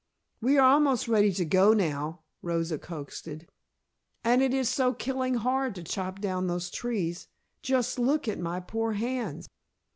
[0.41, 3.27] "We are almost ready to go now," Rosa coaxed.
[3.27, 7.27] "And it is so killing hard to chop down those trees.
[7.61, 9.47] Just look at my poor hands!"